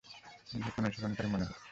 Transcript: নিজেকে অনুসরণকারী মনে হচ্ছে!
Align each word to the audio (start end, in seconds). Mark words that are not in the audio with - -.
নিজেকে 0.53 0.77
অনুসরণকারী 0.81 1.27
মনে 1.29 1.45
হচ্ছে! 1.45 1.67